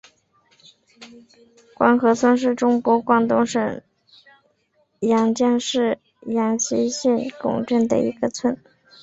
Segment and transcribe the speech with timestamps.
[1.75, 3.83] 官河村是中国广东省
[5.01, 8.57] 阳江市阳西县织贡镇的一个村。